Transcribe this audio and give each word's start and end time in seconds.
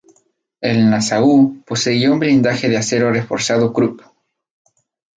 El 0.61 0.89
"Nassau" 0.89 1.61
poseía 1.63 2.11
un 2.11 2.17
blindaje 2.17 2.67
de 2.67 2.75
acero 2.77 3.11
reforzado 3.11 3.71
Krupp. 3.71 4.01